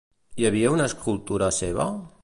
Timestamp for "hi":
0.41-0.47